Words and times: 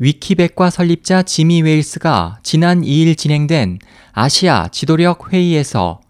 위키백과 0.00 0.70
설립자 0.70 1.22
지미 1.22 1.62
웨일스가 1.62 2.38
지난 2.42 2.82
2일 2.82 3.16
진행된 3.16 3.78
아시아 4.12 4.68
지도력 4.68 5.32
회의에서 5.32 6.00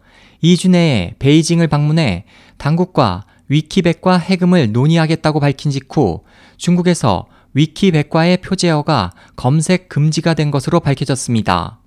2주 0.43 0.71
내에 0.71 1.15
베이징을 1.19 1.69
방문해 1.69 2.25
당국과 2.59 3.25
위키백과 3.49 4.19
해금을 4.19 4.73
논의하겠다고 4.73 5.41
밝힌 5.41 5.71
직후 5.71 6.23
중국에서 6.59 7.27
위키백과의 7.55 8.39
표제어가 8.39 9.13
검색 9.37 9.89
금지가 9.89 10.35
된 10.35 10.51
것으로 10.51 10.81
밝혀졌습니다. 10.81 11.81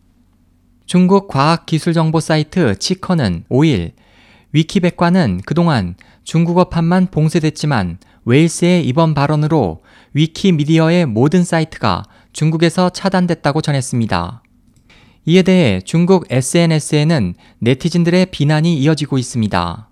중국 0.88 1.28
과학기술정보 1.28 2.20
사이트 2.20 2.78
치커는 2.80 3.46
5일 3.50 3.92
위키백과는 4.54 5.42
그동안 5.46 5.96
중국어판만 6.24 7.08
봉쇄됐지만 7.08 7.98
웨일스의 8.26 8.86
이번 8.88 9.14
발언으로 9.14 9.82
위키미디어의 10.14 11.06
모든 11.06 11.44
사이트가 11.44 12.04
중국에서 12.34 12.90
차단됐다고 12.90 13.62
전했습니다. 13.62 14.44
이에 15.26 15.42
대해 15.44 15.82
중국 15.84 16.26
SNS에는 16.30 17.36
네티즌들의 17.60 18.28
비난이 18.28 18.78
이어지고 18.78 19.18
있습니다. 19.18 19.90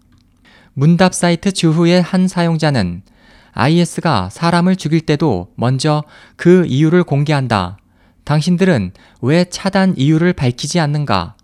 문답 0.74 1.14
사이트 1.14 1.52
주후의 1.52 2.02
한 2.02 2.28
사용자는 2.28 3.04
IS가 3.52 4.30
사람을 4.32 4.76
죽일 4.76 5.02
때도 5.02 5.52
먼저 5.56 6.04
그 6.36 6.66
이유를 6.68 7.04
공개한다. 7.04 7.78
당신들은 8.24 8.92
왜 9.22 9.46
차단 9.46 9.96
이유를 9.98 10.34
밝히지 10.34 10.80
않는가? 10.80 11.36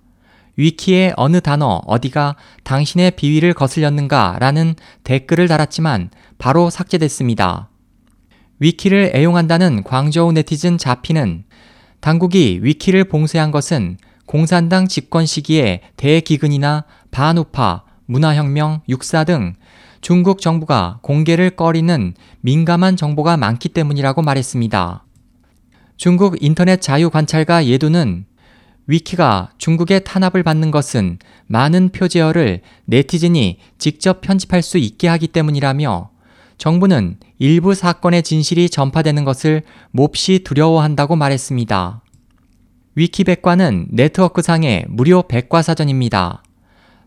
위키의 0.57 1.13
어느 1.17 1.41
단어 1.41 1.81
어디가 1.85 2.35
당신의 2.63 3.11
비위를 3.11 3.53
거슬렸는가 3.53 4.37
라는 4.39 4.75
댓글을 5.03 5.47
달았지만 5.47 6.09
바로 6.37 6.69
삭제됐습니다. 6.69 7.69
위키를 8.59 9.11
애용한다는 9.13 9.83
광저우 9.83 10.31
네티즌 10.31 10.77
자피는 10.77 11.43
당국이 11.99 12.59
위키를 12.61 13.05
봉쇄한 13.05 13.51
것은 13.51 13.97
공산당 14.25 14.87
집권 14.87 15.25
시기에 15.25 15.81
대기근이나 15.97 16.85
반우파, 17.11 17.83
문화혁명, 18.05 18.81
육사 18.89 19.23
등 19.23 19.55
중국 20.01 20.39
정부가 20.39 20.99
공개를 21.01 21.51
꺼리는 21.51 22.13
민감한 22.41 22.95
정보가 22.95 23.37
많기 23.37 23.69
때문이라고 23.69 24.21
말했습니다. 24.21 25.03
중국 25.97 26.37
인터넷 26.43 26.81
자유관찰가 26.81 27.65
예두는 27.65 28.25
위키가 28.87 29.51
중국의 29.57 30.03
탄압을 30.03 30.43
받는 30.43 30.71
것은 30.71 31.17
많은 31.47 31.89
표제어를 31.89 32.61
네티즌이 32.85 33.59
직접 33.77 34.21
편집할 34.21 34.61
수 34.61 34.77
있게 34.77 35.07
하기 35.07 35.27
때문이라며 35.29 36.11
정부는 36.57 37.17
일부 37.39 37.73
사건의 37.73 38.23
진실이 38.23 38.69
전파되는 38.69 39.25
것을 39.25 39.63
몹시 39.91 40.39
두려워한다고 40.39 41.15
말했습니다. 41.15 42.01
위키백과는 42.95 43.87
네트워크상의 43.89 44.85
무료 44.87 45.23
백과사전입니다. 45.23 46.43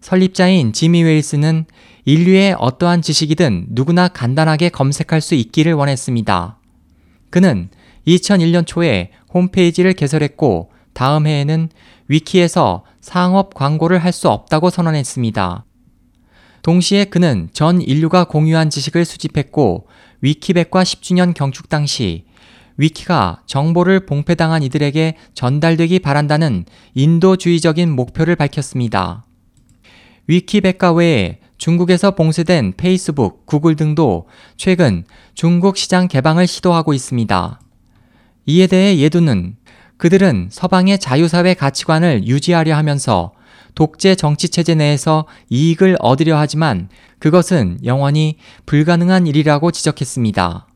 설립자인 0.01 0.73
지미 0.73 1.03
웨일스는 1.03 1.65
인류의 2.05 2.56
어떠한 2.59 3.03
지식이든 3.03 3.69
누구나 3.71 4.09
간단하게 4.09 4.69
검색할 4.69 5.21
수 5.21 5.34
있기를 5.34 5.73
원했습니다. 5.73 6.59
그는 7.31 7.69
2001년 8.06 8.67
초에 8.67 9.11
홈페이지를 9.33 9.93
개설했고 9.95 10.71
다음 10.99 11.29
해에는 11.29 11.69
위키에서 12.09 12.83
상업 13.01 13.55
광고를 13.55 14.01
할 14.01 14.11
수 14.13 14.29
없다고 14.31 14.69
선언했습니다. 14.69 15.65
동시에 16.63 17.05
그는 17.05 17.49
전 17.53 17.81
인류가 17.81 18.25
공유한 18.25 18.69
지식을 18.69 19.05
수집했고 19.05 19.87
위키백과 20.23 20.83
10주년 20.83 21.35
경축 21.35 21.69
당시 21.69 22.25
위키가 22.79 23.43
정보를 23.47 24.07
봉폐당한 24.07 24.65
이들에게 24.65 25.15
전달되기 25.35 26.01
바란다는 26.01 26.65
인도주의적인 26.95 27.95
목표를 27.95 28.35
밝혔습니다. 28.35 29.25
위키백과 30.27 30.95
외에 30.95 31.39
중국에서 31.59 32.17
봉쇄된 32.17 32.72
페이스북, 32.77 33.47
구글 33.47 33.77
등도 33.77 34.27
최근 34.56 35.05
중국 35.34 35.77
시장 35.77 36.09
개방을 36.09 36.49
시도하고 36.49 36.93
있습니다. 36.93 37.61
이에 38.47 38.67
대해 38.67 38.99
예두는 38.99 39.55
그들은 39.98 40.48
서방의 40.50 40.98
자유사회 40.98 41.54
가치관을 41.54 42.26
유지하려 42.26 42.75
하면서 42.76 43.32
독재 43.75 44.14
정치체제 44.14 44.75
내에서 44.75 45.26
이익을 45.50 45.97
얻으려 46.00 46.38
하지만 46.38 46.88
그것은 47.19 47.78
영원히 47.84 48.38
불가능한 48.66 49.26
일이라고 49.26 49.70
지적했습니다. 49.70 50.66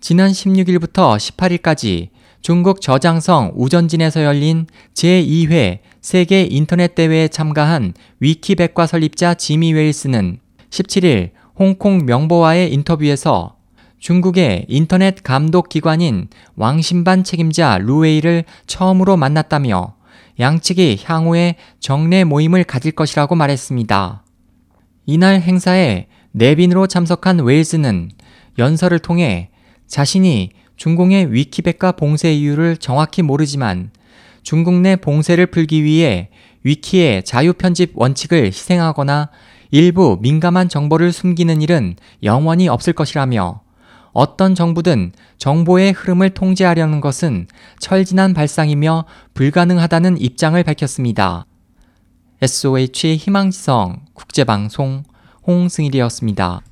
지난 0.00 0.32
16일부터 0.32 1.16
18일까지 1.16 2.08
중국 2.40 2.80
저장성 2.80 3.52
우전진에서 3.54 4.24
열린 4.24 4.66
제2회 4.94 5.78
세계 6.00 6.42
인터넷 6.42 6.94
대회에 6.94 7.28
참가한 7.28 7.94
위키백과 8.18 8.86
설립자 8.86 9.34
지미 9.34 9.72
웨일스는 9.72 10.38
17일 10.70 11.30
홍콩 11.56 12.04
명보와의 12.04 12.72
인터뷰에서 12.72 13.56
중국의 14.02 14.66
인터넷 14.68 15.22
감독 15.22 15.68
기관인 15.68 16.26
왕신반 16.56 17.22
책임자 17.22 17.78
루웨이를 17.78 18.42
처음으로 18.66 19.16
만났다며 19.16 19.94
양측이 20.40 21.02
향후에 21.04 21.54
정례 21.78 22.24
모임을 22.24 22.64
가질 22.64 22.92
것이라고 22.92 23.36
말했습니다. 23.36 24.24
이날 25.06 25.40
행사에 25.40 26.08
내빈으로 26.32 26.88
참석한 26.88 27.38
웨일스는 27.38 28.10
연설을 28.58 28.98
통해 28.98 29.50
자신이 29.86 30.50
중공의 30.76 31.32
위키백과 31.32 31.92
봉쇄 31.92 32.34
이유를 32.34 32.78
정확히 32.78 33.22
모르지만 33.22 33.92
중국 34.42 34.80
내 34.80 34.96
봉쇄를 34.96 35.46
풀기 35.46 35.84
위해 35.84 36.30
위키의 36.64 37.22
자유 37.22 37.52
편집 37.52 37.92
원칙을 37.94 38.46
희생하거나 38.46 39.30
일부 39.70 40.18
민감한 40.20 40.68
정보를 40.68 41.12
숨기는 41.12 41.62
일은 41.62 41.94
영원히 42.24 42.66
없을 42.66 42.94
것이라며 42.94 43.61
어떤 44.12 44.54
정부든 44.54 45.12
정보의 45.38 45.92
흐름을 45.92 46.30
통제하려는 46.30 47.00
것은 47.00 47.46
철진한 47.78 48.34
발상이며 48.34 49.04
불가능하다는 49.34 50.20
입장을 50.20 50.62
밝혔습니다. 50.62 51.46
SOH 52.40 53.16
희망지성 53.16 54.00
국제방송 54.14 55.04
홍승일이었습니다. 55.46 56.62